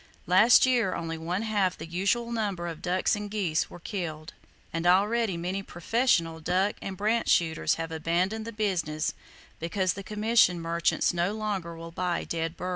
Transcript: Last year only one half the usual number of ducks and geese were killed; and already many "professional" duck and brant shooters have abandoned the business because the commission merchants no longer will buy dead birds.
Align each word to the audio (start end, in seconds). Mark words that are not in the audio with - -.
Last 0.25 0.65
year 0.65 0.95
only 0.95 1.15
one 1.19 1.43
half 1.43 1.77
the 1.77 1.85
usual 1.85 2.31
number 2.31 2.65
of 2.65 2.81
ducks 2.81 3.15
and 3.15 3.29
geese 3.29 3.69
were 3.69 3.77
killed; 3.79 4.33
and 4.73 4.87
already 4.87 5.37
many 5.37 5.61
"professional" 5.61 6.39
duck 6.39 6.73
and 6.81 6.97
brant 6.97 7.29
shooters 7.29 7.75
have 7.75 7.91
abandoned 7.91 8.45
the 8.47 8.51
business 8.51 9.13
because 9.59 9.93
the 9.93 10.01
commission 10.01 10.59
merchants 10.59 11.13
no 11.13 11.33
longer 11.33 11.75
will 11.77 11.91
buy 11.91 12.23
dead 12.23 12.57
birds. 12.57 12.69